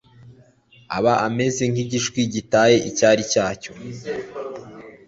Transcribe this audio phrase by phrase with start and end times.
[0.97, 3.71] aba ameze nk’igishwi gitaye icyari cyacyo